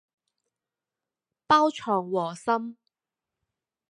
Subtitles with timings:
[1.45, 2.75] 包藏禍心